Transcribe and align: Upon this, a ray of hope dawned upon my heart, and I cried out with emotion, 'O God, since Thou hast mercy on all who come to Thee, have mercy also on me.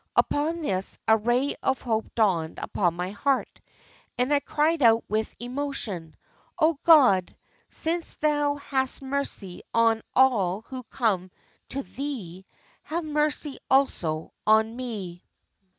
Upon 0.15 0.61
this, 0.61 0.97
a 1.07 1.15
ray 1.15 1.53
of 1.61 1.83
hope 1.83 2.15
dawned 2.15 2.57
upon 2.57 2.95
my 2.95 3.11
heart, 3.11 3.59
and 4.17 4.33
I 4.33 4.39
cried 4.39 4.81
out 4.81 5.03
with 5.07 5.35
emotion, 5.39 6.15
'O 6.57 6.79
God, 6.83 7.37
since 7.69 8.15
Thou 8.15 8.55
hast 8.55 9.03
mercy 9.03 9.61
on 9.75 10.01
all 10.15 10.61
who 10.63 10.81
come 10.85 11.29
to 11.69 11.83
Thee, 11.83 12.45
have 12.81 13.05
mercy 13.05 13.59
also 13.69 14.33
on 14.47 14.75
me. 14.75 15.23